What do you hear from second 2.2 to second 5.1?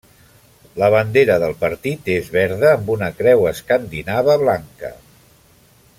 verda amb una creu escandinava blanca.